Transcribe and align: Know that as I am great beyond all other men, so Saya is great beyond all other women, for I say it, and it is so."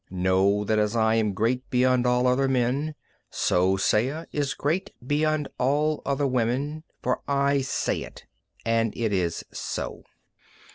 Know 0.09 0.63
that 0.63 0.79
as 0.79 0.95
I 0.95 1.13
am 1.13 1.35
great 1.35 1.69
beyond 1.69 2.07
all 2.07 2.25
other 2.25 2.47
men, 2.47 2.95
so 3.29 3.77
Saya 3.77 4.25
is 4.31 4.55
great 4.55 4.89
beyond 5.05 5.47
all 5.59 6.01
other 6.07 6.25
women, 6.25 6.83
for 7.03 7.21
I 7.27 7.61
say 7.61 8.01
it, 8.01 8.25
and 8.65 8.97
it 8.97 9.13
is 9.13 9.45
so." 9.51 10.01